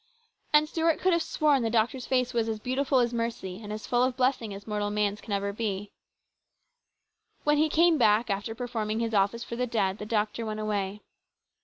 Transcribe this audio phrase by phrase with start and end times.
[0.51, 1.61] And Stuart could have DISAPPOINTMENT.
[1.61, 4.51] 225 sworn the doctor's face was as beautiful as mercy, and as full of blessing
[4.51, 5.91] as mortal man's can ever be.
[7.43, 11.01] When he came back, after performing his office for the dead, the doctor went away.